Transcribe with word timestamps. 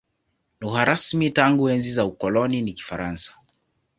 Lugha 0.59 0.83
rasmi 0.85 1.29
tangu 1.31 1.63
enzi 1.73 1.91
za 1.91 2.05
ukoloni 2.05 2.61
ni 2.61 2.73
Kifaransa. 2.73 3.33